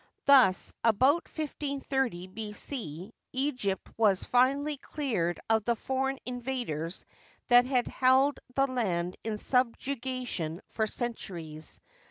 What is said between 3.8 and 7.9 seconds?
was finally cleared of the foreign invaders that had